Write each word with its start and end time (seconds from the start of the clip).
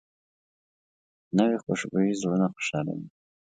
نوې 1.37 1.55
خوشبويي 1.63 2.11
زړونه 2.21 2.45
خوشحالوي 2.53 3.07